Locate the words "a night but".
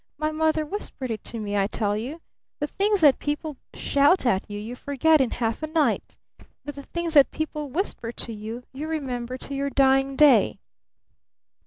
5.61-6.73